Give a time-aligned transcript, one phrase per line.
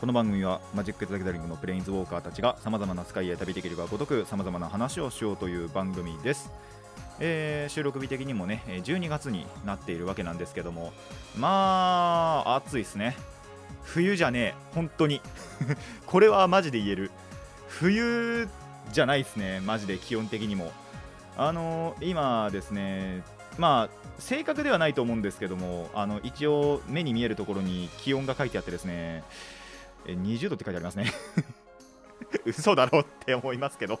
[0.00, 6.52] この番組はマジック・ザ・ギャザリングのプレインズウォーカーたちがさまざまなスカイへ旅できるがごとくさまざまな話をしようという番組です、
[7.18, 10.92] えー収録日的にもね12月になっているわけなんですけども
[11.36, 13.16] まあ暑いですね。
[13.82, 14.54] 冬じゃねえ。
[14.72, 15.20] 本当に。
[16.06, 17.10] これはマジで言える。
[17.66, 18.48] 冬
[18.92, 19.60] じゃないですね。
[19.60, 20.70] マジで気温的にも。
[21.36, 23.24] あのー今ですね
[23.58, 29.24] まあ正確ではないと思うんですけどもあの一応目に見えるところに気温が書いてあってですね
[30.06, 31.12] え20度って書いてありますね。
[32.44, 34.00] 嘘だろうって思いますけど。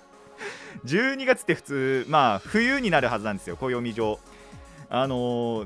[0.84, 4.18] 12月って普通まあ冬になるはずなんですよ暦上。
[4.90, 5.16] あの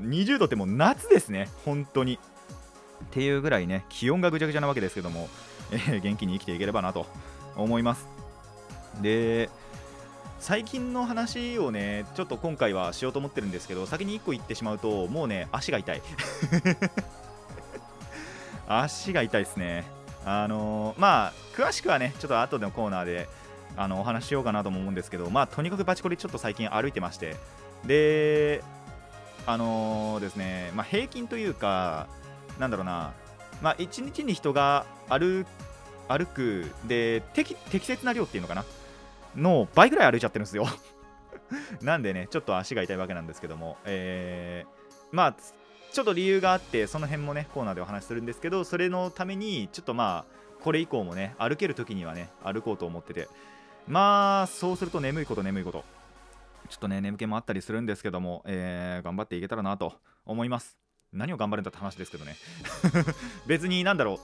[0.01, 2.15] ー20度ってもう夏ですね本当に。
[2.15, 5.29] っていうぐらいね気温がぐちゃぐちゃなわけですけども、
[5.71, 7.05] えー元気に生きていければなと
[7.55, 8.07] 思います。
[9.01, 9.49] で
[10.39, 16.01] 最近の話をねちょっと今回はしようと思ってるんですけど先に1個言ってしまうともうね足が痛い。
[18.67, 19.85] 足が痛いですね。
[20.25, 23.29] あのーまあ詳しくはねちょっと後でのコーナーで
[23.75, 27.35] あのお話ししようかなとも思うんですけどまあとにかくバチコリちょっと最近歩いてまして
[27.85, 28.63] で
[29.45, 32.07] あのーですねまあ平均というか
[32.59, 33.13] なんだろうな
[33.61, 35.45] まあ1日に人が歩
[36.07, 38.65] 歩くで適適切な量っていうのかな
[39.35, 40.67] の倍ぐらい歩いちゃってるんですよ。
[41.81, 45.35] なんでねちょっと足が痛いわけなんですけどもえーまあ
[45.93, 53.27] ちょっと理由があってその辺もねコーナーでお話しするんですけどそれのためにちょっとまあこれ以降もね歩ける時にはね歩こうと思ってて。
[53.87, 55.83] まあそうすると眠いこと眠いこと。
[56.69, 59.93] ちょっとね眠気もあったりするんですけども、えー頑張っていけたらなと
[60.25, 60.77] 思います。
[61.11, 62.37] 何を頑張るんだって話ですけどね。
[63.45, 64.19] 別になんだろう。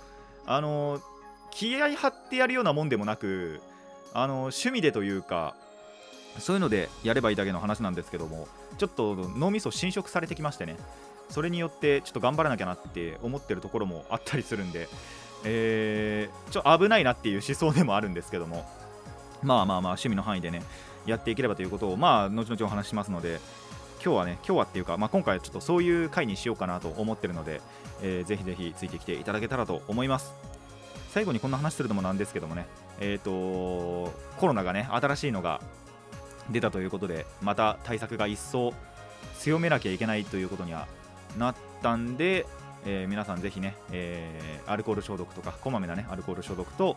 [0.46, 1.02] あの
[1.52, 3.62] 気合張ってやるようなもんでもなく
[4.14, 5.56] あの趣味でというか
[6.40, 8.48] そういうのでやればいいだけの話なんですけども
[8.78, 10.78] ちょっと脳みそ侵食されてきましてね。
[11.30, 14.88] それによってちょっと頑張らなきゃなって思ってるところもあったりするんで、
[15.44, 18.66] えーちょっと危ないなっていう思想でもあるんですけども
[19.44, 20.64] まあまあまあ趣味の範囲でね
[21.06, 23.40] やっていければということをまあ後々お話ししますので
[24.04, 27.62] 今日はね今日はっていうか、まあ、今回はちょっとそういう回にしようかなと思ってるので、
[28.02, 30.34] えーぜひぜひついてきていただけたらと思います。
[31.10, 32.68] 最後にこんな話するのもなんですけどもね
[33.00, 33.32] えっ、と
[34.38, 35.60] コロナがね新しいのが
[36.52, 38.74] 出たということでまた対策が一層
[39.40, 40.88] 強めなきゃいけないということには
[41.38, 42.46] なったんで、
[42.86, 46.96] えー皆さんぜひね、えーアルコール消毒とかこまめなねアルコール消毒と、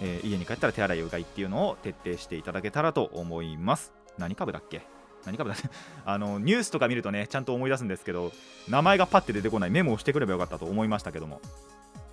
[0.00, 3.92] えー家に帰ったら手洗いうがいっていうのを徹底していただけたらと思います。
[4.18, 4.82] 何株だっけ？
[5.24, 5.68] 何株だっけ？
[6.04, 8.32] あのニュースとか見るとねちゃんと思い出すんですけど
[8.68, 11.40] 名前がパッて出てこないメモをしてくればよかったと思いましたけども。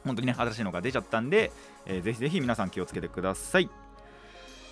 [0.03, 1.51] 本当にね新しいのが出ちゃったんで、
[1.85, 3.69] えーぜひぜひ皆さん気をつけてください。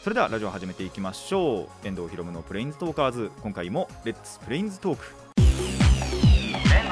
[0.04, 1.88] それではラジオ始めていきましょう。
[1.88, 3.32] 遠藤ひろむのプレインズトーカーズ。
[3.44, 5.29] 今回もレッツプレインズトーク。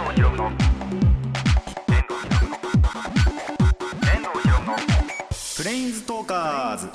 [0.08, 0.52] 藤ひろむの
[5.58, 6.88] プレインズトーカーズ。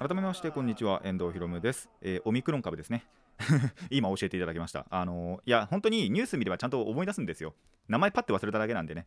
[0.00, 1.00] 改めましてこんにちは。
[1.04, 3.06] 遠藤ひろむです、えーオミクロン株ですね。
[3.90, 4.86] 今教えていただきました。
[4.90, 7.54] あのーいや本当にニュース見ればちゃんと思い出すんですよ。
[7.88, 9.06] 名前パッて忘れただけなんでね。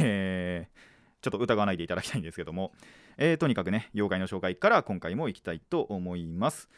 [0.00, 2.72] えーちょっと疑わないでいただきたいんですけども、
[3.16, 6.68] えーとにかくね妖怪の紹介から今回も行きたいと思います。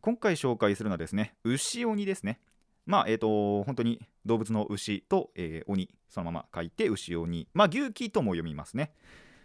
[0.00, 2.40] 今回紹介するのはですね牛鬼ですね。
[2.86, 8.92] まあえっ、と本当に動物の牛と、えー鬼そのまま書いて牛鬼まあ牛鬼とも読みますね、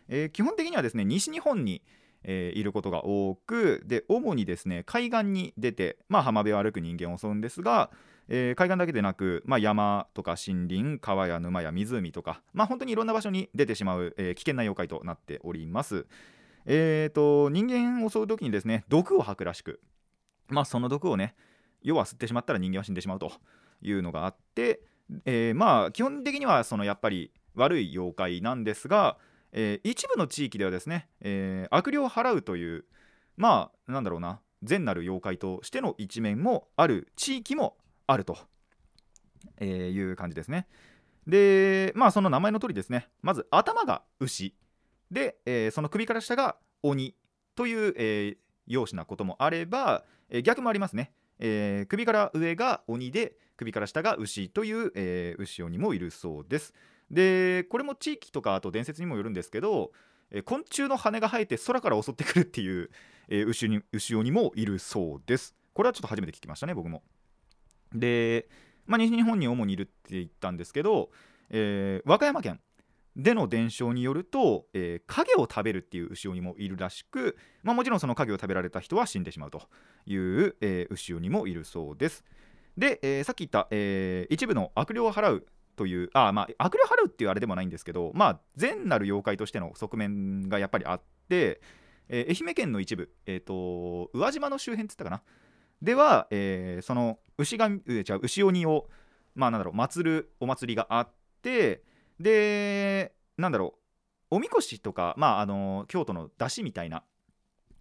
[0.07, 1.81] えー基本的にはですね西日本に
[2.23, 7.89] えーいることが多くで主にですね海岸に出て、まあ、浜辺を歩く人間を襲うんですが、
[8.27, 16.05] えー海岸だけでなく、まあ、山とか森林川や沼や湖とか、まあ、本当にいろんな場所に出てしまう、えー危険な妖怪となっております。
[16.69, 19.79] えー、と人間を襲う時にですね毒を吐くらしく、
[20.49, 21.33] まあ、その毒をね
[21.87, 23.31] 要は吸ってしまったら人間は死んでしまうと
[23.81, 24.81] いうのがあって、
[25.23, 29.17] えーまあ基本的にはそのやっぱり悪い妖怪なんですが、
[29.53, 32.83] えー一部の地域ではですね、えー悪霊を払うという
[33.37, 38.37] まあなんだろうな善なる妖怪としての一面もある地域もあると、
[39.61, 40.67] えいう感じですね。
[41.25, 44.53] でまあその名前の通りですねまず頭が牛
[45.09, 47.15] で、えその首から下が鬼
[47.55, 48.37] という、えー
[48.69, 56.73] 容姿なこともあれば、え逆もありますね、えー首から上が鬼で首から下が牛という、えー牛鬼もいるそうです。
[57.09, 59.91] でこれも地域とかあと伝説にもよるんですけど、
[60.31, 62.89] えー昆虫の羽が生えて空から襲ってくるっていう、
[63.29, 65.55] えー、牛に牛鬼もいるそうです。
[65.73, 67.03] これはちょっと初めて聞きましたね僕も。
[67.93, 68.47] で、
[68.85, 71.11] まあ、西日本に主にいるって言ったんですけど、
[71.49, 72.59] えー、和歌山県
[73.17, 79.63] での伝承によると、えー、影を食べるっていう牛鬼もいるらしく、まあ、もちろんその影を食べられた人は死んでしまうと
[80.05, 82.23] いう、えー、牛鬼もいるそうです。
[82.77, 91.59] で、えー、さっき言った、えー、一部の悪霊を払うというあまあ悪霊払うっていうあれでもないんですけどまあ善なる妖怪としての側面がやっぱりあって、
[92.09, 95.23] えー、愛媛県の一部、えーと、宇和島の周辺って言ったかな？
[95.81, 98.87] では、えー、その牛がじゃ牛鬼を
[99.33, 101.09] まあなんだろう祀るお祭りがあっ
[101.41, 101.81] て
[102.19, 103.75] でなんだろ
[104.31, 107.03] うおみこしとか、まあ、あの京都の出汁みたいな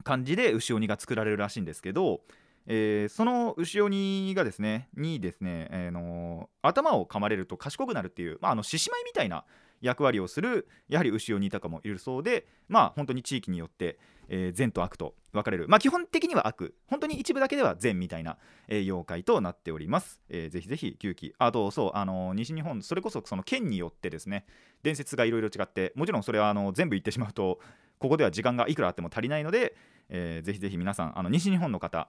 [0.05, 2.21] 感じで牛鬼が作られるらしいんですけど、
[2.67, 9.45] えー、その牛鬼がですねにですね、えー、の頭を噛まれると賢くなるっていう、まあ、あの獅子舞みたいな
[9.81, 13.99] 役割をするやはり牛鬼とかもいるそうでまあ本当に地域によって、
[14.29, 15.69] えー、善と悪と分かれる。
[15.69, 16.75] まあ基本的には悪。
[16.89, 18.39] 本当に一部だけでは善みたいな、
[18.69, 24.47] えー、妖怪となっております、えー、ぜひぜひ9期あとそうあのー、西日本それこそその県によってですね
[24.83, 27.61] 伝説がいろいろ違ってもちろんそれはあの全部言ってしまうと
[27.99, 29.77] ここでは時間がいくらあっても足りないので、
[30.09, 32.09] えー、ぜひぜひ皆さんあの西日本の方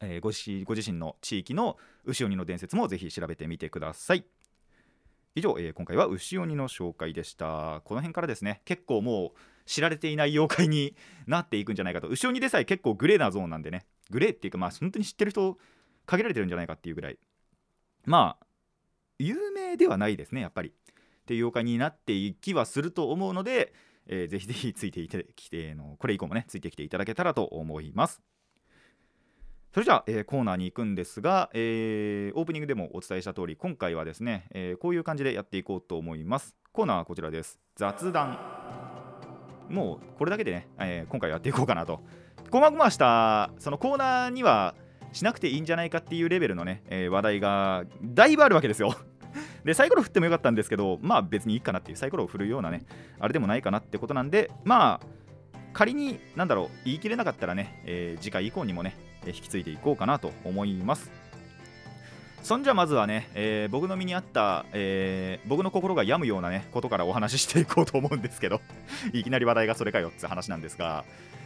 [0.00, 4.24] えー、ご自ご自身の地域の牛鬼の伝説もぜひ調べてみてください。
[5.36, 7.80] 以上、えー、今回は牛鬼の紹介でした。
[7.84, 9.30] この辺からですね結構もう
[9.70, 10.96] 知られていない妖怪に
[11.28, 12.08] なっていくんじゃないかと。
[12.08, 13.86] 牛鬼でさえ結構グレーなゾーンなんでね。
[14.10, 15.56] グレーっていうかまあ本当に知ってる人
[16.06, 17.18] 限られてるんじゃないかっていうぐらい。
[18.04, 18.46] まあ
[19.20, 20.70] 有名ではないですねやっぱり。
[20.70, 20.72] っ
[21.24, 23.72] ていう妖怪になっていきはすると思うので、
[24.08, 25.06] えー、ぜひぜひついて
[25.36, 28.20] きてのこれ以降もねついてきていただけたらと思います。
[29.72, 36.56] それじゃあ、えー、コーナーに行くんですが、えー、オープニングでもお伝えした通り今回はですね、えー、こういう感じでやっていこうと思います。
[36.72, 37.60] コーナーはこちらです。
[37.76, 38.89] 雑談。
[39.70, 42.00] もうこれだけでね、え今回やっていこうかなと。
[42.50, 43.50] こまごました。
[43.58, 44.74] そのコーナーには
[45.12, 48.94] しなくていいんじゃないかっていうレベルのね、え話題がだいぶあるわけですよ。
[49.64, 52.82] でサイコロ振ってもよかったんですけどまあ別にいいかなっていうサイコロを振るようなね
[53.20, 55.06] あれでもないかなってことなんでまあ
[55.72, 58.96] 仮になんだろう言い切れなかったらね、え次回以降にもね
[59.26, 61.12] 引き継いでいこうかなと思います。
[62.42, 68.60] そんじゃまずはね、えー、僕の身にあった、えー、僕の心が病むようなねことからお話ししていこうと思うんですけど
[69.12, 71.04] いきなり話題がそれかよって話なんですが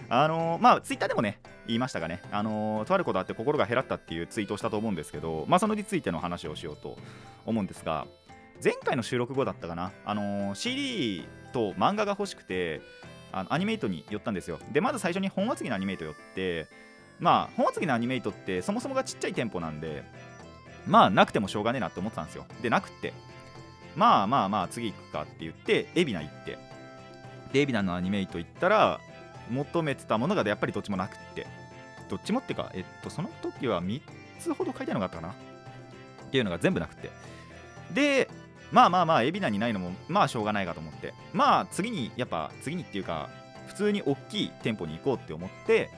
[0.08, 6.96] あのー、まあツイッターでもね言いましたがねあのー、とあることあって心が減らったっていうツイートをしたと思うんですけどまあそのについての話をしようと
[7.44, 8.06] 思うんですが
[8.62, 12.80] 前回の収録後だったかなあの、CD と漫画が欲しくて
[13.32, 14.60] あのアニメイトに寄ったんですよ。
[14.72, 16.68] でまず最初に本厚木のアニメイト寄って
[17.18, 20.04] まあ本厚木のアニメイトってそもそもがちっちゃい店舗なんで
[20.86, 22.46] まあなくてもしょうがねえなって思ってたんですよ。
[22.62, 23.12] でなくって。
[23.96, 26.58] まあまあまあ次行くかって言って海老名行って。
[27.52, 29.00] で海老名のアニメイト行ったら
[29.50, 31.46] 求めてたものがやっぱりどっちもなくって。
[32.08, 34.00] どっちもってかえっとその時は3
[34.40, 35.32] つほど書いてあるのがあったかな。
[35.32, 35.34] っ
[36.30, 37.10] ていうのが全部なくて。
[37.92, 38.28] で
[38.72, 41.14] まあまあまあ海老名にないのもまあしょうがないかと思って。
[41.32, 43.30] まあ次にやっぱ次にっていうか
[43.68, 45.90] 普通に大きい店舗に行こうって思って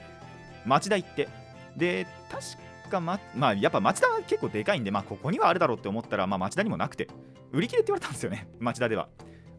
[0.65, 1.27] 町田行って。
[1.75, 2.57] で確か
[2.87, 7.07] かままあやっぱ町田は結構でかいんでまあここにはあるだろうって思ったらまあ町田にもなくて。
[7.51, 8.47] 売り切れって言われたんですよね。
[8.59, 9.09] 町田では。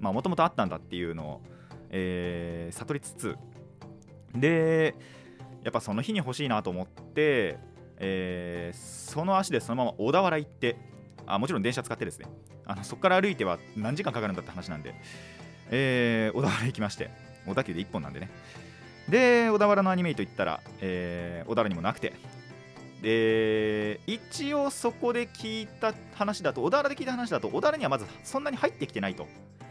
[0.01, 1.43] まあもともとあったんだっていうのを、
[1.91, 3.37] えー、悟りつつ。
[4.35, 4.95] で
[5.65, 7.59] やっぱその日に欲しいなと思って、
[7.97, 10.77] えー、その足でそのまま小田原行って
[11.27, 12.27] あもちろん電車使ってですね。
[12.67, 14.95] あのそこから歩いては何時間かかるんだって話なんで、
[15.71, 17.11] えー、小田原行きまして
[17.47, 18.31] 小田急で1本なんでね。
[19.09, 22.13] で小田原のアニメイト行ったら、えー、小田原にもなくて。
[23.03, 29.27] で一応そこで聞いた話だと小田原で聞いた話だと小田原にはまずそんなに入ってきてないと。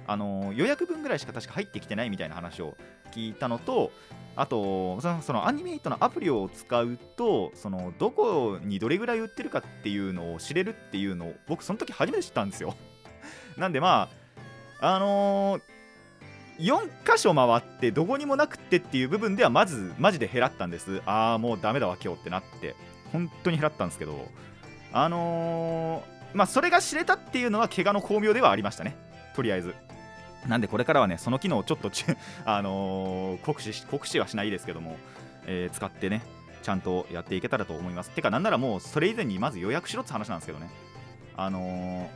[0.10, 2.75] あの予約分ぐらいしか確か入ってきてないみたいな話を
[3.12, 3.91] 聞いたのと
[4.38, 12.75] あとそのアニメイトのアプリを使うとそのどこにどれぐらい売ってるかっていうのを知れるっていうのを僕その時初めて知ったんですよ。
[13.57, 14.10] なんでま
[14.79, 15.62] ああのー
[16.60, 21.03] 4箇所回ってどこにもなくってっていう部分ではまずマジで減らったんです。
[21.05, 22.75] ああもうダメだわ今日ってなって。
[23.11, 24.27] 本当に減らったんですけど
[24.93, 28.95] あのー、まあそれが知れたっていうのは怪我の巧妙ではありましたね。
[29.35, 29.75] とりあえず。
[30.47, 31.91] なんでこれからはねその機能をちょっと
[32.45, 34.97] あのー、酷使酷使はしないですけども、
[35.45, 36.21] えー、使ってね
[36.63, 38.11] ちゃんとやっていけたらと思います。
[38.11, 40.69] てかなんならもうそれ以前にまず予約しろって話なんですけどね。
[41.35, 42.09] あの、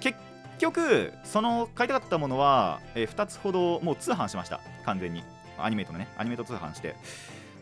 [0.00, 0.18] 結
[0.58, 4.60] 局その買いたかったものは、え、2つほどもう通販しました。
[4.84, 5.24] 完全に。
[5.58, 6.96] アニメートのねアニメート通販して、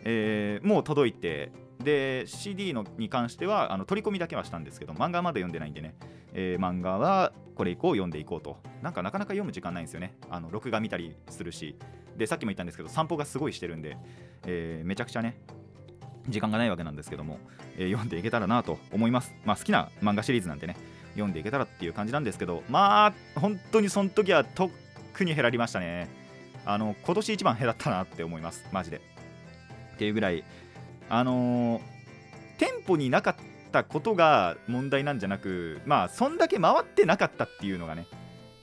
[0.04, 5.94] えー、もう届いてで CD のに関してはあの取り込みだけはしたんですけど漫画まだ読んでないんでね、
[6.32, 8.58] えー、漫画はこれ以降読んでいこうと。
[8.82, 10.14] なんかなかなか読む時間ないんですよね。
[10.28, 11.76] あの録画見たりするし。
[12.16, 13.96] でさっきも言ったんですけど散歩がすごいしてるんで、
[14.46, 15.36] えー、めちゃくちゃね
[16.28, 17.38] 時間がないわけなんですけども、
[17.76, 19.34] えー、読んでいけたらなと思います。
[19.44, 20.76] まあ好きな漫画シリーズなんでね
[21.14, 24.72] 読んでいけたらっていう感じなんですけどまあ本当にその時は特
[25.24, 26.08] に減らりましたね。
[26.66, 28.64] あの今年一番減らったなって思います。
[28.72, 29.00] マジで。
[29.94, 30.44] っていうぐらい
[31.08, 31.82] あのー、
[32.58, 33.36] 店舗になかっ
[33.72, 38.06] たことが問題なんじゃなくまあそんだけ回ってなかったっていうのがね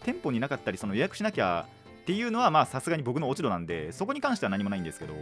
[0.04, 1.68] 店舗になかったりその予約しなきゃ
[2.02, 5.14] っていうのはまあさすがに僕の落ち度なんでそこに関しては何もないんですけど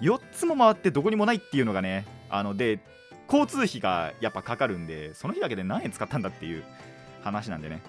[0.00, 2.80] 4つも回ってどこにもないっていうのがねあので
[3.28, 6.64] 交通費がやっぱかかるんでその日だけで何円使ったんだっていう
[7.22, 7.82] 話なんでね、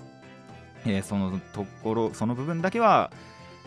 [0.86, 3.12] えー、そのところその部分だけは、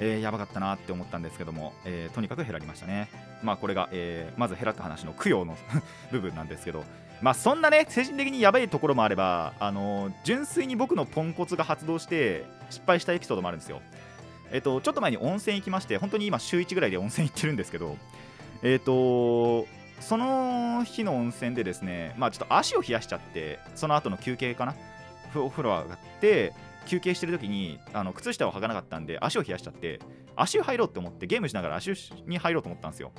[0.01, 3.09] えー、やばかったなって思ったんですけども、えー、とにかく減らりましたね。
[3.43, 5.57] まあこれが、えー、まず減らった話の供養の
[6.11, 6.85] 部分なんですけど
[7.23, 13.81] まあそんなね精神的にやばいところもあればあの純粋に僕のポンコツが発動して失敗したエピソードもあるんですよ。
[14.53, 17.97] えっとちょっと前に温泉行きまして本当に今週1ぐらいで温泉行ってるんですけど
[18.63, 19.67] えっ、と
[20.01, 24.75] その日の温泉でですね、まあ、ちょっと足を冷やしちゃって、その後の休憩かな、
[25.35, 26.53] お風呂上がって、
[26.91, 30.01] 休憩してる時にあの靴下を履かなかったんで、足を冷やしちゃって、
[30.35, 31.93] 足を入ろうって思って、ゲームしながら足
[32.27, 33.13] に入ろうと思ったんですよ。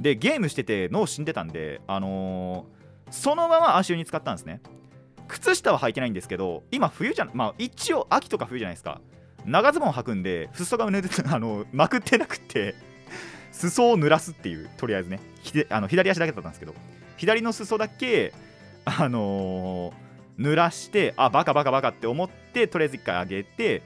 [0.00, 4.62] で、ゲームしてて脳死んでたんで、あのー、そのまま足湯に使ったんですね。
[5.28, 9.02] 靴下は履いてないんですけど、今冬じゃまあ一応秋とか冬じゃないですか。
[9.44, 12.74] 長ズボン履くんで、裾が濡れて、 あのまくってなくて
[13.52, 15.20] 裾を濡らすっていうとりあえずね
[15.68, 16.74] あの左足だけだったんですけど
[17.16, 18.32] 左の裾だけ
[18.84, 19.92] あのー、
[20.38, 23.82] 濡らしてあバカバカバカって思ってとりあえず1回上げて、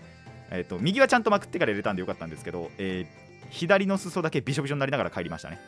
[0.50, 5.60] えーと、右はちゃんとまくってから入れたんでよかったんですけど、えー、左の裾だけびしょびしょになりながら帰りましたね。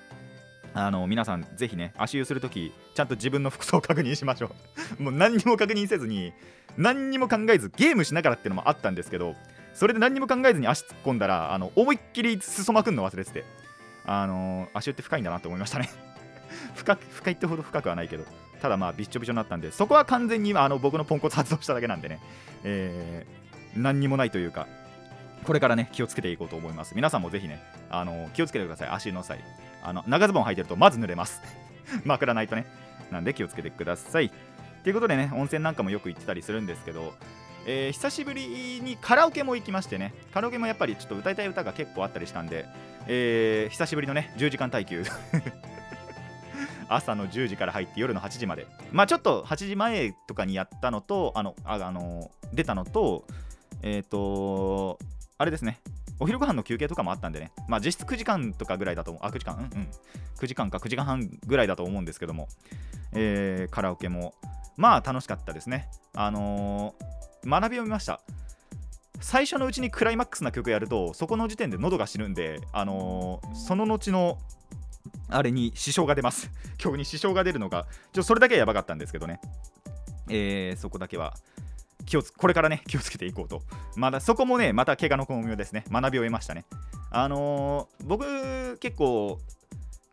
[0.75, 4.51] あの皆さんぜひね足湯するときちゃんと自分の服装を確認しましょ
[4.99, 5.03] う。
[5.03, 6.33] もう何にも確認せずに
[6.77, 9.35] 何にも考えずゲームしながらっていうのもあったんですけど
[9.75, 13.45] それで何にも考えずに足突っ込んだらあの思いっきり裾まくんの忘れてて
[14.09, 15.91] あの、足湯って深いんだなと思いましたね。
[16.77, 18.25] 深深いってほど深くはないけど
[18.61, 22.21] ただまあびっちょびちょになったんでそこは完全にあの僕のポンコツ発動しただけなんでね、
[22.65, 24.67] えー、何にもないというか
[25.45, 26.95] これからね気をつけていこうと思います。
[26.95, 28.89] 皆さんもぜひねあの気をつけてください。
[28.91, 29.41] 足の際。
[29.83, 31.41] あの長ズボン履いてるとまず濡れます。
[32.05, 32.67] 枕ないとね。
[33.11, 34.31] なんで気をつけてください。
[34.83, 37.15] ということでね温泉なんかもよく行ってたりするんですけど
[37.67, 40.15] えー、久しぶりにカラオケも行きましてね。
[40.33, 42.65] カラオケもやっぱりちょっと歌いたい歌が結構あったりしたんで、
[43.07, 45.05] えー、久しぶりのね10時間耐久。
[46.89, 48.67] 朝の10時から入って夜の8時まで。
[48.93, 53.25] まあちょっと8時前とかにやったのとあのああの出たのと
[53.83, 54.99] えっ、ー、と
[55.37, 55.81] あれですね。
[56.21, 59.89] お昼ご飯の休憩とかもあったんでね、まあ、実質9時間とかぐらいだと思う、あ、9時間、うんうん、
[60.39, 62.49] 9時間か9時間半ぐらいだと思うんですけども、
[63.13, 64.35] えー、カラオケも、
[64.77, 65.89] まあ楽しかったですね。
[66.15, 68.21] あのー、学びを見ました。
[69.21, 74.39] 最初のうちにクライマックスな曲やるとそこの時点で喉が死ぬんで、あのー、その後の
[75.29, 76.51] あれに支障が出ます。
[76.79, 79.41] 曲に支障が出るのがちょそれだけはやばかったんですけどね、
[80.29, 81.35] えー、そこだけは。
[82.07, 83.63] 気をつこれからね 気をつけていこうと。
[83.97, 85.85] まだそこもねまた怪我の巧妙ですね。
[85.91, 86.65] 学びを得ましたね。
[87.11, 89.39] あのー、僕結構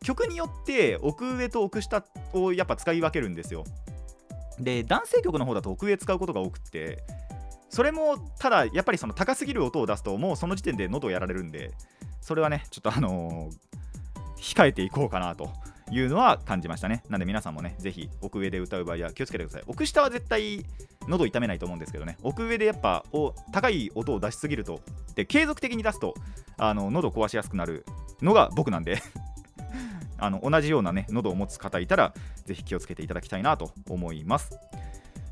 [0.03, 2.03] 曲によって奥上と奥下
[2.33, 3.63] をやっぱ使い分けるんですよ。
[4.59, 7.03] で男性曲の方だと奥上使うことが多くて
[7.69, 11.71] それもただやっぱりその高すぎる音を出すともうその時点で喉をやられるんで
[12.21, 13.74] それはねちょっとあのー、
[14.37, 15.49] 控えていこうかなと
[15.91, 17.03] いうのは感じましたね。
[17.09, 19.63] なんで皆さんもねぜひ奥上で歌う場合は気をつけてください。
[19.67, 20.65] 奥下は絶対
[21.07, 22.17] 喉痛めないと思うんですけどね。
[22.23, 24.81] 奥上でやっぱお高い音を出しすぎると
[25.15, 26.15] で継続的に出すと
[26.57, 27.85] あの喉壊しやすくなる
[28.21, 29.01] のが僕なんで
[30.17, 32.13] あの同じようなね喉を持つ方いたら
[32.45, 34.57] ぜひ気をつけていただきたいなと思います。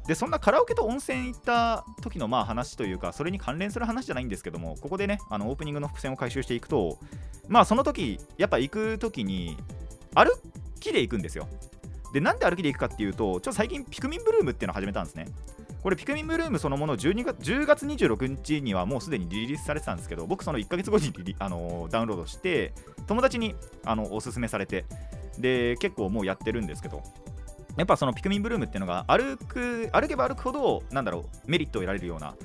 [0.07, 6.98] でそんなカラオケと温泉行った時のまあ話というかそれに関連する話じゃないんですけどもここでねあのオープニングの伏線を回収していくと
[7.48, 9.57] まあその時やっぱ行く時に
[10.13, 10.31] 歩
[10.79, 11.48] きで行くんですよ。
[12.13, 15.27] でなんで歩きで行くかっていうとちょっと最近ピクミンブルームっていうのを始めたんですね。
[15.81, 22.74] これピクミンブルームそのもの12月10月26日にはもうすでにリリースされてたんですけど僕その1ヶ月後にあのダウンロードして
[23.07, 24.86] 友達にあのおすすめされて
[25.39, 27.01] で結構もうやってるんですけど。
[27.77, 32.36] やっぱそのピクミンブルームっていうのが歩く歩けば歩くほどなんだろうメリットを得られるような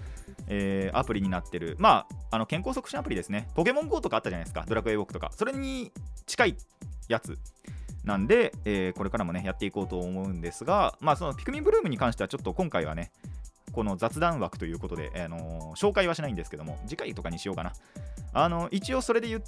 [0.48, 3.48] えー、アプリになってる、まあ、あの健康促進アプリですね。
[3.54, 5.30] ポケモン GO とかあったじゃないですか、ドラクエウォークとか。
[5.36, 5.92] それに
[6.26, 6.56] 近い
[7.08, 7.38] やつ
[8.04, 13.12] なんで、えー、これからもね、やっていこうと思うんですが、まあ、そのピクミンブルームに関しては、ちょっと今回はね、
[13.72, 17.72] この雑談枠ということで、あのー、紹介はしないんですけども、次回とかにしようかな。
[18.32, 19.42] あの一応それで言っ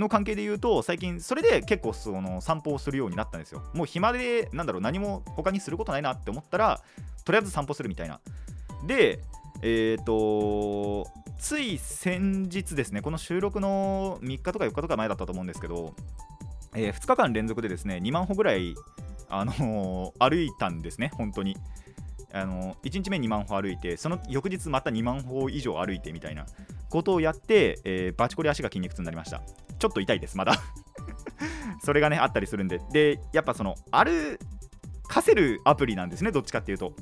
[0.00, 3.62] の関係で言うと、最近それで結構その散歩をするようになったんですよ。
[3.74, 6.80] もう暇で、なんだろう、何も他にすることないなって思ったら、
[7.24, 8.20] とりあえず散歩するみたいな。
[8.86, 9.20] で、
[9.62, 15.94] えっ、ー、とつい先日ですねこの収録の3日とか4日とか前だったと思うんですけど、
[16.74, 18.74] えー、2日間連続でですね2万歩ぐらい、
[19.28, 21.56] あのー、歩いたんですね本当に
[22.32, 26.46] あの1日目2万歩歩いてその翌日また2万歩以上歩いてみたいな
[26.88, 29.42] ことをやって、えー、バチコリ足が筋肉痛になりました
[29.80, 30.62] ちょっと痛いですまだ。
[31.82, 32.80] それがねあったりするんで。
[32.92, 34.38] でやっぱその歩
[35.08, 36.92] かせるアプリなんですねどっちかっていうと。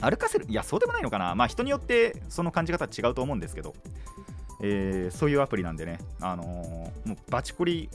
[0.00, 1.34] 歩かせるいやそうでもないのかな。
[1.34, 3.74] まあ人によってその感じ方は違うと思うんですけど、
[4.62, 5.98] えー、そういうアプリなんでね。
[6.20, 7.88] あのー、もうバチコリ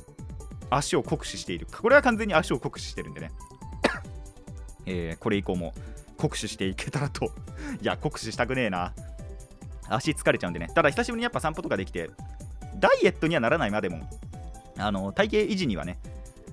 [0.71, 1.67] 足を酷使している。
[1.71, 3.31] これは完全に足を酷使してるんでね。
[4.87, 5.73] えー、これ以降も
[6.17, 7.31] 酷使していけたらと。
[7.81, 8.93] いや酷使したくねえな。
[9.89, 10.69] 足疲れちゃうんでね。
[10.73, 12.09] ただ久しぶりにやっぱ散歩とかできて
[12.81, 14.09] ダイエットにはならないまでも
[14.77, 15.99] あの体型維持にはね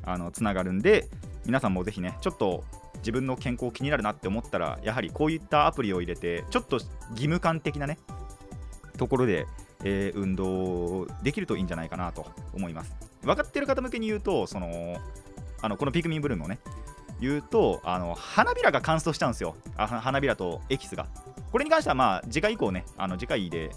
[0.04, 1.08] あのつながるんで
[1.46, 2.62] 皆さんもぜひねちょっと
[2.98, 7.98] 自分の健康気になるなって思ったらやはりこういったアプリを入れてちょっと義務感的なね
[8.96, 9.46] ところで、
[9.84, 12.94] えー、運動できるといいんじゃないかなと思います。
[13.22, 14.96] 分かってる方向けに言うとその
[15.62, 16.58] あのこのピクミンブルームをね
[17.20, 19.56] 言うとあの花びらが乾燥しちゃうんですよ。
[19.76, 21.06] あ花びらとエキスが。
[21.50, 23.70] これに関してはまあ次回以降ねあの次回で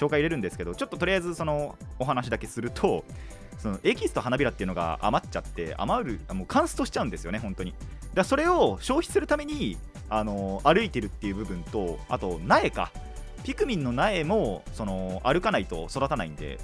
[0.00, 3.04] 紹介入れるんですけどちょっととりあえずそのお話だけすると
[3.58, 7.74] そのエキスと花びらっていうのが余っちゃって余るもう乾燥しちゃうんですよね本当に。
[8.14, 9.76] だそれを消費するために
[10.08, 12.90] あの歩いてるっていう部分とあと苗か。
[13.42, 16.58] ピクミンの苗もその歩かないと育たないんで。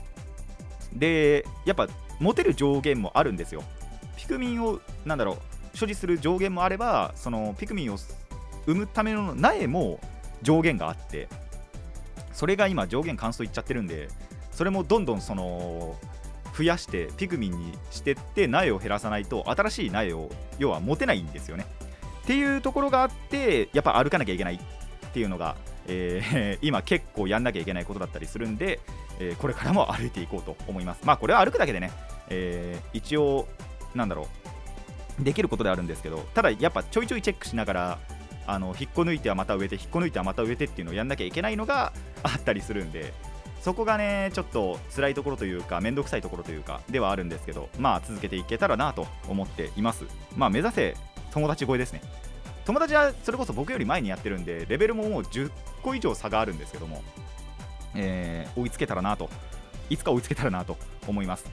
[0.94, 1.88] でやっぱ
[2.20, 3.62] 持てる上限もあるんですよ。
[4.16, 5.38] ピクミンをなんだろ
[5.74, 7.98] う所持する上限もあればそのピクミンを
[8.66, 10.00] 産むための苗も
[10.42, 11.28] 上限があって。
[12.36, 14.10] それが今上限乾燥いっちゃってるんで
[14.52, 15.96] それもどんどんその
[16.54, 21.66] 増やしてピクミンにしてって苗を減らさないと新しい苗を要は持てないんですよね。
[22.24, 28.80] っていうところがあってやっぱ歩かなきゃいけないっていうのが、えー、 今結構やんなきゃいけないことだったりするんで、
[29.18, 31.00] えー、これからも歩いていこうと思います。
[31.04, 31.90] まあこれは歩くだけでね、
[32.28, 33.48] えー、一応
[33.94, 34.28] なんだろ
[35.20, 37.98] うできることであるんですけどただやっぱちょいちょいチェックしながら
[38.46, 41.92] あの引っこ抜いてはまた植えて引っこ抜いてはまた植えてっていうのをやんなきゃいけないのが
[42.26, 43.12] あったりするんで
[43.60, 50.04] そこがねちょっと辛いところというか面倒くさいところというかではあるんですけどまあ続けていけたらなと思っています。
[50.36, 50.96] まあ目指せ
[51.32, 52.00] 友達超えですね。
[52.64, 55.50] 友達はそれこそ僕より前にやってるんでレベルももう10
[55.82, 57.02] 個以上差があるんですけども、
[57.94, 59.30] えー、追いつけたらなと
[59.88, 61.44] いつか追いつけたらなと思います。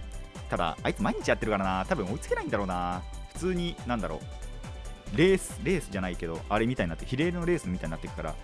[0.50, 3.02] ただあいつ毎日やってるからな多分追いつけないんだろうな。
[3.34, 4.22] 普通になんだろ
[5.14, 8.36] うレースレースじゃないけどあれみたいになって比例のレースみたいになっていくから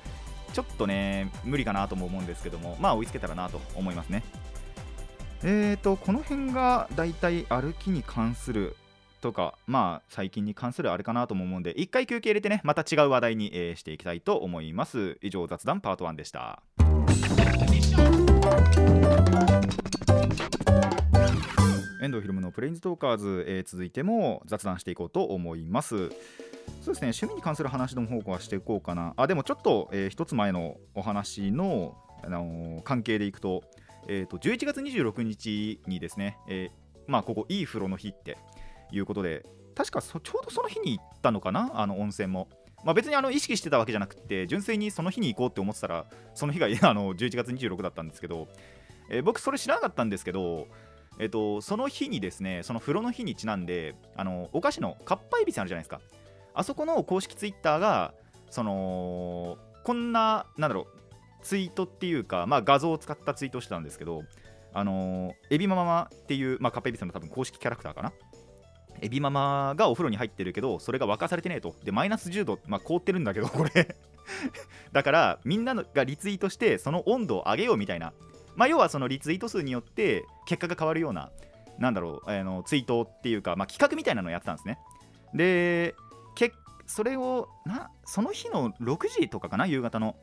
[0.52, 4.24] ちょっとね、無理かなとも思うんですけども、まあ追いつけたらなと思いますね。
[5.44, 8.76] えーと、この辺がだいたい歩きに関する
[9.22, 15.18] とか、まあ最近に関するあれかなとも思うんで、一回休憩入れてね、また違う話題に、えー、していきたいと思います。
[15.22, 16.62] 以上、雑談パート1でした。
[22.02, 26.10] 遠藤ひろむのプレインズトーカーズ、えー、続いても雑談していこうと思います。
[26.82, 29.14] そうですね趣味に関する話の方向はしていこうかな。
[29.18, 33.64] あでもちょっと、えー、一つ前のお話の、あのー、関係でいくと,、
[34.08, 38.38] えーと、11月26日にですね、えー、まあここいい風呂の日って
[38.92, 41.72] いうことで確かちょうどその日に行ったのかな？
[41.74, 42.48] あの温泉も。
[42.84, 48.48] まあ、別にあの意識してたわけじゃなくて純粋にその日に行こうって思ってたらその日が あの11月26だったんですけど、
[49.10, 50.68] えー、僕それ知らなかったんですけど
[51.20, 56.02] えっと、その日にですね、その風呂の日にちなんで、あのお菓子のかっぱえびせんあるじゃないですか。
[56.54, 58.14] あそこの公式ツイッターが
[58.50, 60.88] そのこんななんだろう
[61.44, 64.24] ツイートっていうか、まあ、画像を使ったツイートをしてたんですけど
[64.74, 68.14] あのエビママっていう、まあ、カッペエビさんの多分公式キャラクターかな。
[69.02, 71.74] エビママがお風呂に入ってるけどそれが沸かされてねえと。
[71.86, 73.96] でマイナス10度、まあ、凍ってるんだけどこれ。
[74.92, 78.14] だからみんながリツイートしてその温度を上げようみたいな
[78.60, 81.32] まあ要はそのリツイート数によって結果が変わるような
[81.80, 84.78] なんだろうあのツイートっていうか、まあ、企画みたいなのをやってたんですね。
[85.34, 85.96] で
[86.36, 86.52] け
[86.86, 90.16] それをなその日の6時とかかな夕方の。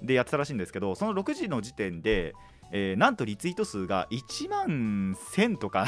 [0.00, 2.32] でやってたらしいんですけどその6時の時点で、
[2.70, 5.86] えー、なんとリツイート数が1万1000とか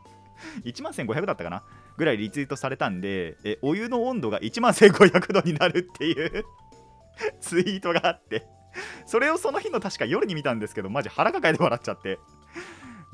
[0.64, 1.62] 1万1500だったかな
[1.98, 6.46] ぐらいリツイートされたんで、えお湯の温度が1万1500度になるっていう
[7.42, 8.46] ツイートがあって。
[9.06, 12.18] それをその日の確か夜に見たんですけどマジ腹抱えて笑っちゃって。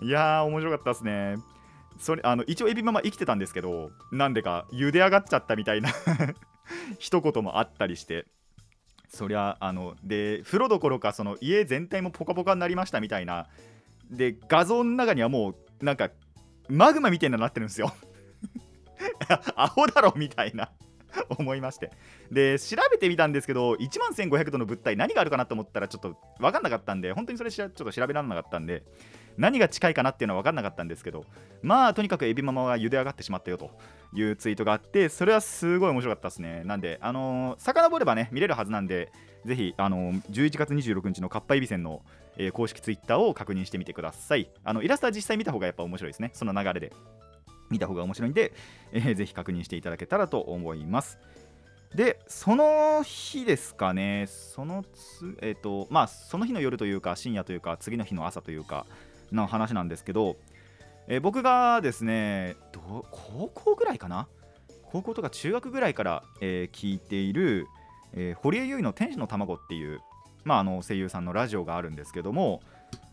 [0.00, 1.36] いやー面白かったですね。
[1.98, 5.90] それあの一応エビママ生きてたんですけどなんでか茹で上がっちゃったみたいな
[7.00, 8.26] 一言もあったりして。
[9.10, 13.48] そりゃあので風呂どころかその家全体もポカポカになりましたみたいな。
[14.10, 16.10] で画像の中にはもうなんか
[16.68, 17.92] マグマみたいなのなってるんですよ。
[19.56, 20.70] アホだろみたいな。
[21.38, 21.90] 思いまして。
[22.30, 28.82] で調べてみたんですけど1万1500度の物体何があるかなと思ったらちょっと分かんなかったんで本当にそれちょっと調べられなかったんで
[29.36, 31.24] 何が近いかなっていうのは分かんなかったんですけど
[31.62, 33.70] まあとにかくエビママは茹で上がってしまったよと
[34.12, 36.62] いうツイートがあってそれはすごい面白かったですね。
[36.64, 39.12] なんであのー、遡ればね見れるはずなんで
[39.44, 42.02] ぜひあのー、11月26日のかっぱえびせんの、
[42.36, 44.50] えー、公式ツイッターを確認してみてください。
[44.64, 46.30] あのイラストは実際見た方がやっぱ面白いですね。
[46.34, 46.92] その流れで。
[47.70, 48.52] 見た方が面白いんで、
[48.92, 51.18] えー、ぜひ確認していただけたらと思います。
[51.94, 54.26] でその日ですかね。
[54.28, 58.84] そのつえっ、ー、とまあその日の夜というか深夜というか次の日の朝というか
[59.32, 60.36] の話なんですけど、
[61.06, 64.28] えー、僕がですね高校ぐらいかな？
[64.90, 67.66] 高校とか中学ぐらいから、えー、聞いている、
[68.14, 70.00] えー、堀江由衣の天使の卵っていう、
[70.44, 72.62] まあ、あの声優さんのラジオがあるんですけども、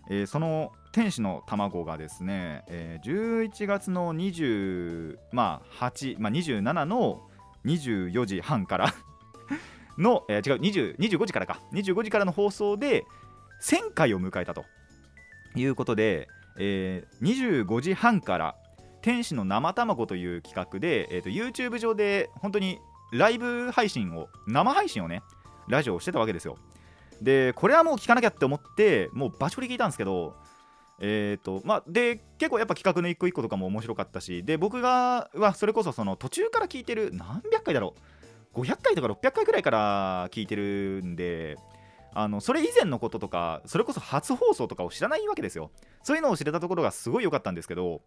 [0.10, 5.84] えー、その天使の卵がですね、えー、11月の28、まあ、
[6.20, 7.22] まあ、27の
[7.66, 8.94] 24時半から
[9.98, 11.60] の、えー、違う20 25時からか。
[11.74, 13.06] 25時からの放送で
[13.62, 14.66] 1000回を迎えたと
[15.56, 18.56] いうことで、えー、25時半から
[19.02, 22.80] 天使の生卵という企画で、えーと、YouTube 上で本当に
[23.12, 25.22] ライブ配信を生配信をね
[25.68, 26.58] ラジオをしてたわけですよ。
[27.22, 30.36] でこれはもう聞かなきゃって思ってもう場所で聞いたんですけど
[31.00, 37.96] えーとまあ、で結構やっぱ企画の一個一個とかも面白かったしで僕がはそれこそその途中から聞いてる何百回だろ
[38.54, 41.58] う500回とか600回くらいから聞いてるんで
[42.14, 45.70] あのそれ以前のこととかそれこそ初放送とかを知らないわけですよ。
[46.02, 48.02] そういうのを知れたところがすごい良かったんですけど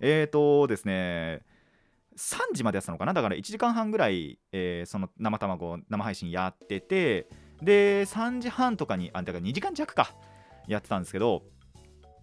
[0.00, 1.42] えっ、ー、とですね
[2.16, 3.14] 3時までやったのかな？
[3.14, 7.28] だから1時間半ぐらい、えー、その生卵生配信やってて
[7.62, 10.14] で3時半とかにあだから2時間弱か。
[10.68, 11.42] やってたんですけど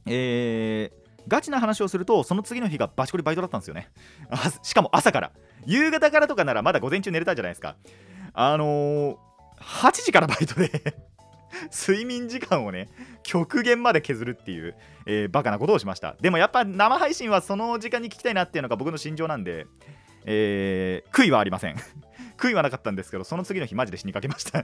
[0.05, 3.89] えー、ガチな話をするとその次の日がバチコリバイトだったんですよね。
[4.63, 5.31] しかも朝から。
[5.65, 7.75] 夕方からとかならまだ午前中寝れたじゃないですか。
[8.33, 9.17] あのー、
[9.59, 10.95] 8時からバイトで
[11.71, 12.89] 睡眠時間をね
[13.23, 14.75] 極限まで削るっていう、
[15.05, 16.15] えー、バカなことをしました。
[16.21, 19.67] でもやっぱ生配信はその時間に聞きたいなっていうのが僕の心情なんで、
[20.25, 21.75] えー、悔いはありません。
[22.37, 24.63] 悔いはなかったんですけどその次の日マジで死にかけました。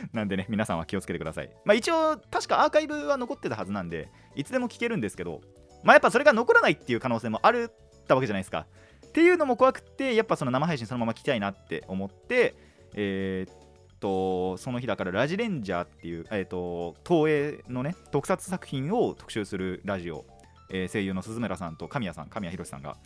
[0.12, 1.50] なんでね、皆さんは気をつけてください。
[1.64, 5.40] まあ一応、確かアーカイブは残ってたはずなんで、いつでも聞けるんですけど、
[5.82, 8.66] まあやっぱそれが残らないっていう可能性もあるったわけじゃないですか。
[9.06, 12.54] っていうのも怖くて、やっぱその生配信そのまま聞きたいなって思って、
[12.94, 13.54] えー、っ
[14.00, 20.26] と、その日だからラジレンジャーっていう、えー、っと、東映のね、特撮作品を特集するラジオ、
[20.70, 22.96] えー、声優の鈴村さんと神谷さん、神谷博さんが、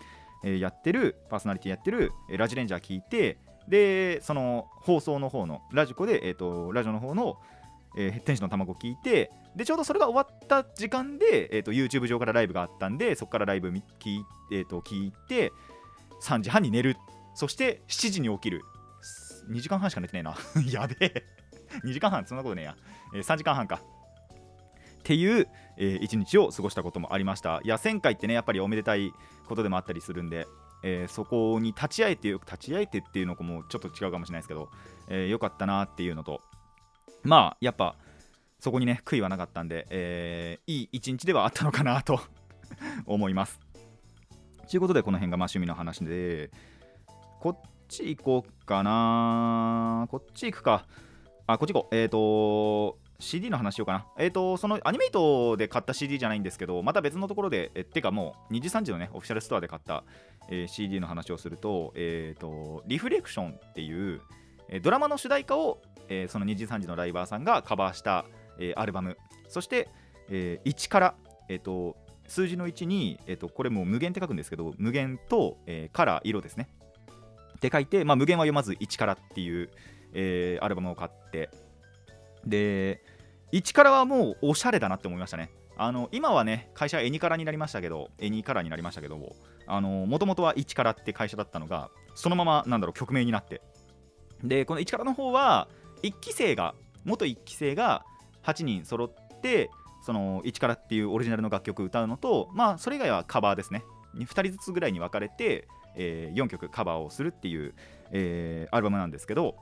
[0.44, 7.38] え、やってる、パーソナリティやってる、え、ラジレンジャー聞いて、でその放送の方のラジコで、えーと、ラジオの方の、
[7.96, 15.52] えー、天使の卵を聞いてでちょうどそれが終わった時間で、えーと、YouTube 上からライブがあったんでそこからライブ聞い,、えーと、聞いて
[16.24, 16.96] 3時半に寝る。
[17.34, 18.62] そして7時に起きる。
[19.50, 20.36] 2時間半しか寝てねえな。
[20.70, 21.24] やべえ。
[21.84, 22.24] 2時間半。
[22.26, 22.76] そんなことねえや、
[23.14, 23.76] えー、3時間半か。
[23.76, 27.60] っていう、えー、1日を過ごしたこともありました。
[27.62, 29.12] いや1000回ってねやっぱりおめでたい
[29.46, 30.46] ことでもあったりするんで。
[30.86, 34.68] えー、そこに立ち会えて立ち会えてっていうのもちょっと違うかもしれないですけど、
[35.08, 36.42] えー、よかったなっていうのと
[37.22, 37.96] まあやっぱ
[38.60, 42.20] そこにね悔いはなかったんで、えー、いい一日ではあったのかなと
[43.06, 43.58] 思います。
[44.70, 46.50] ということでこの辺がまあ趣味の話で
[47.40, 50.06] こっち行こうかな。
[50.10, 50.86] こっち行くか。
[51.46, 51.96] あこっち行こう。
[51.96, 54.06] えっ、ー、と CD の話しようかな。
[54.18, 60.04] えっ、ー、と、そのアニメイトで買った CD じゃないんですけど、また別のところで、えってかもう2時3時のね、オフィシャルストアで買った、
[60.48, 64.20] えー、CD の話をすると、えっ、ー、と、リフレクションっていう、
[64.68, 68.24] えドラマの主題歌を、えその2時3時のライバーさんがカバーした、
[68.58, 69.88] えアルバム、そして、
[70.30, 71.14] え1から、
[71.48, 76.68] えっ、と、数字の1に、えっと、これも無限って書くんですけど、無限と、えカラー、色ですね。
[77.56, 79.70] って書いて、まあ、無限は読まず1からっていう、
[80.12, 81.50] えアルバムを買って、
[82.46, 83.02] で、
[83.52, 85.50] 1からはもうおしゃれだなって思いましたね。
[85.76, 89.34] あの今はね、会社エニカラになりましたけど、エニカラになりましたけども、
[90.06, 93.60] もともとは1からって会社だったのが、そのままなんだろう、曲名になって。
[94.42, 95.68] で、この1からの方は、
[96.02, 98.04] 1期生が、元1期生が
[98.44, 99.70] 8人揃って、
[100.04, 103.84] その1からっていうオリジナルの楽曲歌うのと、まあ、それ以外はカバーですね。
[104.16, 107.74] 2人ずつぐらいに分かれて、えー、4曲カバーをするっていう、
[108.10, 109.56] えー、アルバムなんですけど、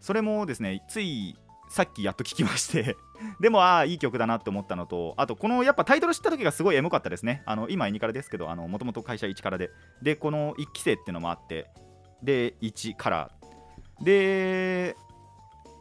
[0.00, 1.36] それもですね、つい
[1.72, 2.98] さっきやっと聞きまして
[3.40, 7.42] でもああいい曲だなって思ったのとあとこのやっぱタイトル知った時がすごいエモかったですね。
[7.46, 9.70] あの今2からですけどもともと会社1からで。
[10.02, 11.70] でこの1期生っていうのもあって
[12.22, 13.30] で1から。
[14.02, 14.96] で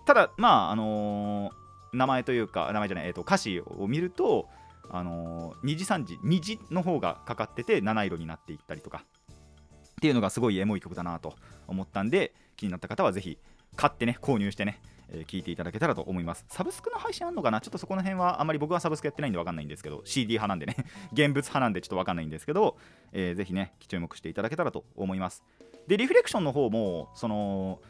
[0.06, 4.47] ただまああのー、名前というか名前じゃない、えー、と歌詞を見ると
[4.89, 9.04] あのー、2時3時2時の方がかかってて七色になっていったりとか。
[9.04, 11.36] っていうのがすごいエモい曲だなと
[11.67, 13.38] 思ったんで気になった方はぜひ
[13.75, 14.79] 買ってね購入してね
[15.13, 16.45] えー、聞いていただけたらと思います。
[16.47, 17.62] サブスクの配信あんのかな？
[17.62, 20.75] ちょっとそこの辺はあまり僕はサブスクやってないんでわかんないんですけど、CD 派なんでね
[21.12, 22.77] 現物派なんでちょっとわかんないんですけど、
[23.12, 25.43] えー、ぜひね、注目していただけたらと思います。
[25.88, 27.81] で、リフレクションの方も、その、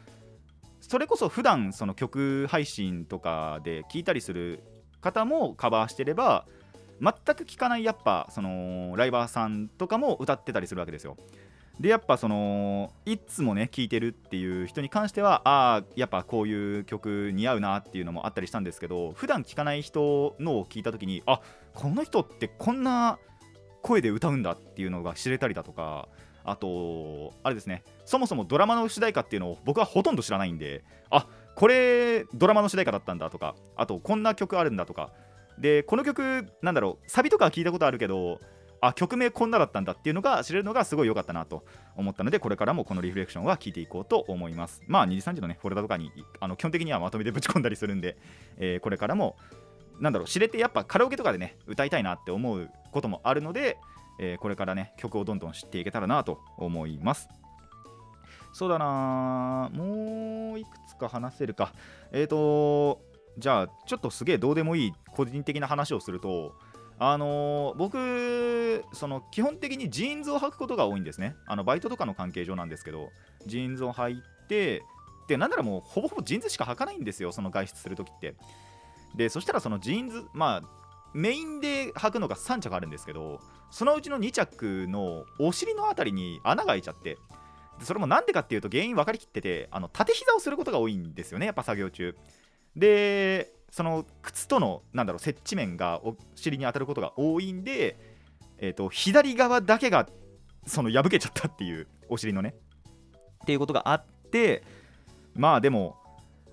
[0.80, 4.64] それこそ普段その曲配信とかで聞いたりする
[5.00, 6.46] 方もカバーしてれば、
[7.00, 11.16] 全く聴かないやっぱそのライバーさんとかも歌ってたりするわけですよ。
[11.80, 21.40] でやっぱそのいつもね聴いてるっていう人に関してはああやっぱこういう曲似合うなっていうのもあったりしたんですけど普段聴かない人のを聞いた時にあ
[21.74, 23.18] この人ってこんな
[23.82, 26.08] 声で歌うんだっていうのが知れたりだとか
[26.44, 35.10] あとあれですねそもそもドラマの主題歌っていうのを僕はほとんど知らないんであこれドラマの主題歌だったんだとかあとこんな曲あるんだとか
[35.58, 38.40] でこの曲なんだろうサビとかは聞いたことあるけど
[38.84, 41.64] あ曲名こんなだったんだっていうのが知れるのがすごい良かったなと
[41.96, 44.82] 思ったのでこれからもこのリフレクションは聞いていこうと思います。
[44.88, 48.16] まあ2時3時のねフォルダとかにあの基本的にはまとめてぶち込んだりするんで、
[48.58, 49.36] えー、これからも
[50.00, 53.78] なんだろう知れてやっぱカラオケとかでね歌いたいなって思うこともあるので、
[54.18, 57.28] えー、これからね曲をどんどん知っていけたらなと思います。
[58.52, 61.72] そうだなもういくつか話せるか。
[62.10, 63.00] えっ、ー、と
[63.38, 66.54] じゃあちょっとすげえどうでもいい個人的な話をすると
[67.04, 71.34] あのー、僕その基本的にジーンズを履くことが多いんですね。
[71.46, 73.10] あのバイトとかの関係上なんですけど
[73.44, 74.82] ジーンズを履いて
[75.26, 78.36] でなんならもうほぼほぼジーンズしか履かないんですよその外出するときって。
[79.16, 80.62] でそしたらそのジーンズまあ
[81.12, 87.18] メインで履くのが3着あるんですけどそのうちの2着のお尻の辺りに穴が開いちゃって
[87.80, 92.16] それもなんでかっていうと原因分かりきっててあの縦膝をすることが多いんですよねやっぱ作業中。
[92.76, 97.98] でその靴とのなんだろう接地面がお尻に当たることが多いんで、
[98.58, 100.06] えーと、左側だけが
[100.66, 102.54] その破けちゃったっていうお尻のね。
[103.42, 104.62] っていうことがあって
[105.34, 105.96] まあでも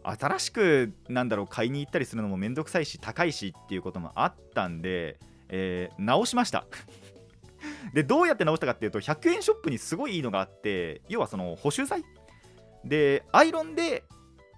[0.04, 6.66] 新しくなんだろう買いに行ったりするのもめんどくさいし高いしっていうこともあったんで、えー、直しました。
[7.94, 12.06] でどうやって直したかっていうと100円ショップにすごいいいのがあって要はその補修剤
[12.86, 14.06] でアイロンで、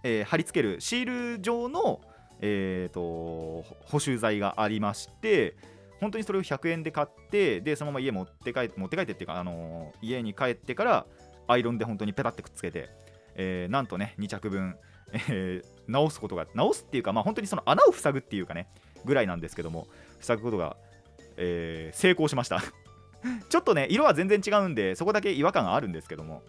[0.04, 2.02] えー、貼り付けるシール状の
[2.42, 5.56] えーと、補修剤がありまして
[6.00, 11.06] 本当にそれを100円で買ってでそのまま家持って帰って持って帰ってっていうか、あのー、家に帰ってから
[11.48, 12.90] アイロンで本当にペタってくっつけて、
[13.36, 14.76] えー、なんとね2着分、
[15.14, 18.68] えー、直すことが直すっていうか、まあ、本当にその穴を塞ぐっていうかね
[19.06, 19.88] ぐらいなんですけども
[20.20, 20.76] 塞ぐことが、
[21.38, 22.62] えー、成功しました。
[23.50, 26.42] ちょっとね色は全然違うんでそこだけ違和感があるんですけども。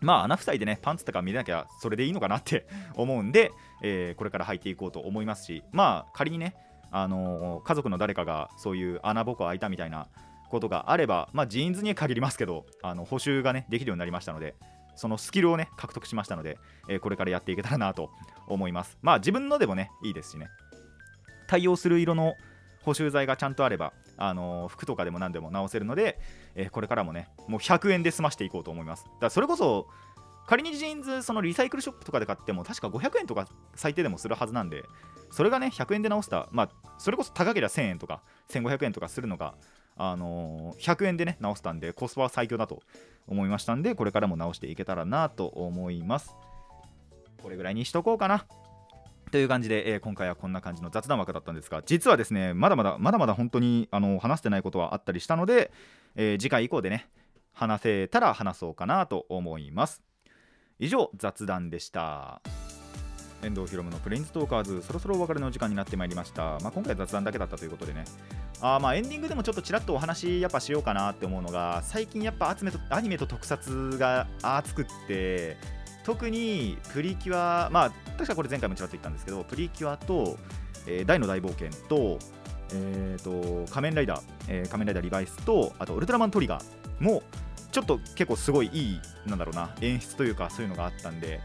[0.00, 6.54] まあ穴塞いでねパンツとか見れなきゃそれでいいのかなって 思うんで、えー、これから履いていこうと思いますしまあ仮にね、
[6.90, 10.08] あのー、家族の誰かがそういう穴ぼこ開いたみたいな
[10.50, 14.54] ことがあれば、まあ、ジーンズには限りますけどあの補修がねできるようになりましたので
[14.98, 16.58] そのスキルをね獲得しましたので、
[16.88, 18.10] えー、これからやっていけたらなと
[18.48, 18.98] 思います。
[19.00, 20.48] まあ自分のでもねいいですしね。
[21.46, 22.34] 対応する色の
[22.82, 26.18] 補修剤がちゃんとあれば、あのー、服とかでも何でも直せるので、
[26.54, 29.04] えー、これからもねもう100円で済ましていこうと思います。
[29.04, 29.86] だからそれこそ
[30.46, 34.84] 仮にジーンズそのリサイクルショップとかで買っても確か500円とか最低でもするはずなんで
[35.30, 39.54] それがね100円で直したまあそれこそ高ければ1000円とか1500円とかするのが
[39.96, 42.82] あのー、100円でね直したんでコスパは最強だと
[43.26, 46.34] 思いましたんでこれからも直していけたらなと思います。
[47.42, 48.46] これぐらいにしとこうかな。
[49.30, 55.70] という感じで、えー、今回はこんな感じの雑談枠だったんですが実はですねまだまだまだまだ本当にあの話してないことはあったりしたので、
[56.16, 57.08] えー、次回以降でね
[57.52, 60.02] 話せたら話そうかなと思います。
[60.78, 62.40] 以上雑談でした。
[63.42, 68.04] 遠藤ひろむのプレインズトーカーズそろそろお別れの時間になってまいりました、まあ、今回雑談だけだったということでね。
[68.60, 75.56] あまあエンディングでもちょっとちらっとお話やっぱしようかなって思うのが最近やっぱ集めとアニメと特撮が熱くって
[76.08, 80.38] 特にプリキュアまあ確かこれ前回もちらっと言ったんですけどプリキュアと、
[80.86, 82.18] えー、大の大冒険と,、
[82.72, 87.22] えーと、仮面ライダー、えー、仮面ライダーリバイスとあとウルトラマントリガーも
[87.72, 91.42] ちょっと結構すごいいいなんだろうな演出というかそういうのがあったんで、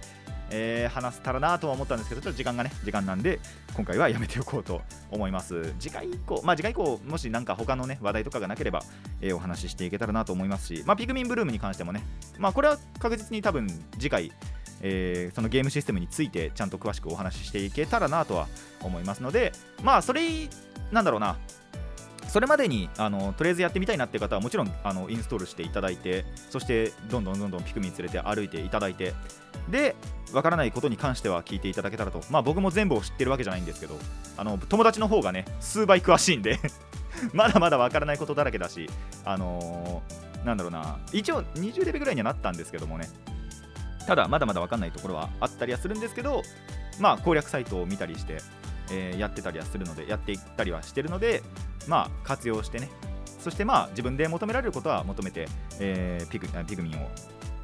[0.55, 3.39] えー、話せたらなとは思ったんですけどちょっと時間がね時間なんで
[3.75, 5.73] 今回はやめておこうと思います。
[5.79, 8.83] 次回以降まあ次回以降もし何か他のね話題とかがなければ、
[9.19, 12.03] えー、お話ししていけたらなと思いますしまあピグミンブルームに関してもね
[12.37, 14.31] まあこれは確実に多分次回
[14.85, 18.47] えー、そのゲームシステムについてちゃんと詳しくお話ししていけたらなとは
[18.81, 20.21] 思いますのでまあそれ
[20.91, 21.37] なんだろうな
[22.33, 29.13] それまでにあのとりあえずやってみたいなって方はもちろんあのインストールしていただいてそしてどんどんどんどんピクミン連れて歩いていただいて
[29.69, 29.95] で
[30.33, 32.23] わからないことに関しては聞いていただけたらと。
[32.31, 33.99] まあ僕も全部を知ってるわけじゃないんですけど
[34.35, 36.59] あの友達の方がね数倍詳しいんで
[37.33, 38.89] まだまだわからないことだらけだし
[39.25, 43.07] あのーなんだろうな一応20レベルぐらいにはなったんですけどもね。
[44.07, 46.41] ただまだまだ分かんないところはあったりはするんですけど
[46.99, 48.39] まあ攻略サイトを見たりして、
[48.91, 51.43] えーやってたりはするのでやっていったりはしてるので
[51.87, 52.89] まあ活用してね。
[53.39, 55.47] そしてまあ自分で求められることは求めて、
[55.79, 57.09] えーピグピグミンを、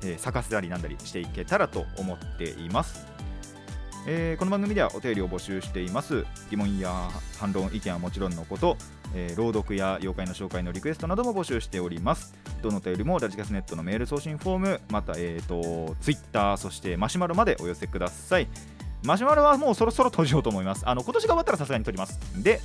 [0.03, 3.05] えー咲かせたりなんだりしていけたらと思っています。
[4.07, 6.25] えーこの番組ではお便りを募集しています。
[6.49, 8.77] 疑問や反論意見はもちろんのこと、
[9.13, 12.33] えー朗読や妖怪の紹介のリクエストなども募集しております。
[12.61, 18.49] どのお便りもラジカスネットのメール送信フォームまた、えー、とツイッターそしてマシュマロまでお寄せください。
[19.01, 20.83] マシュマロはもうそろそろ閉じようと思います。
[20.85, 22.19] あの今年が終わったらさすがに閉じます。
[22.43, 22.59] で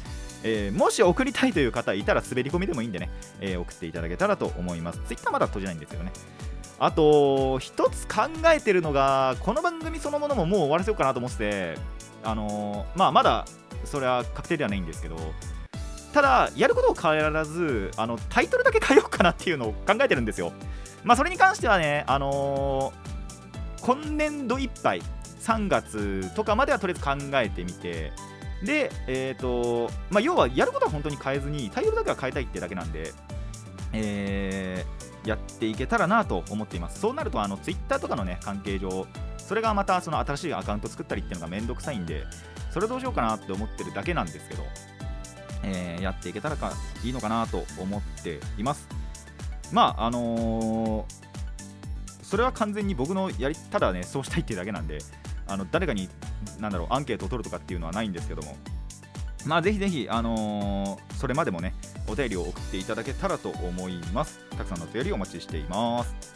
[0.44, 5.00] えーもし送りたいという方いたら滑り込みでもいいんでね、えー送っていただけたらと思います。
[5.06, 6.12] ツイッターまだ閉じないんですよね。
[6.78, 8.22] あと一つ考
[8.54, 11.78] えてるのがこの番組そのものももう終わらせようかなと思ってて
[12.24, 13.44] あのーまあまだ
[13.84, 15.16] それは確定ではないんですけど
[16.12, 20.52] ただやることを変えらずあのタイトルだけ変えようかなっていうのを考えてるんですよ。
[21.04, 25.02] まあそれに関してはねあのー今年度いっぱい
[25.42, 28.12] 3月とかまではとりあえず考えてみて
[28.64, 33.12] でえっ、とまあ要はやることは本当に変えずにタイトルだけは変えたいってだけなんで
[33.92, 37.00] えーやっていけたらなと思っています。
[37.00, 39.06] そうなるとあのツイッターとかのね関係上
[39.38, 42.24] それがまたその新しいアカウント作ったりっていうのがめんどくさいんで
[42.70, 44.62] それどうしようかなって思ってるだけなんですけど、
[45.62, 46.72] えーやっていけたらか
[47.02, 48.86] いいのかなと思っています。
[49.72, 51.24] まああのー
[52.22, 54.98] それは完全に僕のやりただねそうしたいっていうだけなんで
[55.46, 56.08] あの誰かに
[56.58, 58.56] なんだろうアンケートを取るとかっていうのはないんですけども。
[59.46, 61.74] まあぜひぜひ、あのーそれまでもね
[62.06, 64.38] お便りを送っていただけたらと思います。
[64.50, 66.34] たくさんのお便りをお待ちしています。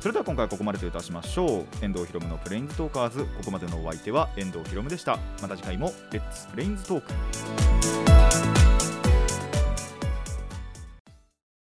[0.00, 1.66] それでは今回はここまでといたしましょう。
[1.82, 3.24] 遠藤ひろむのプレインズトーカーズ。
[3.24, 5.18] ここまでのお相手は遠藤ひろむでした。
[5.42, 7.95] また次回もレッツプレインズトーク。